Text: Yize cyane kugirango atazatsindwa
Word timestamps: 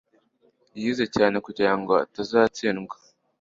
Yize 0.81 1.05
cyane 1.15 1.37
kugirango 1.45 1.93
atazatsindwa 2.05 2.95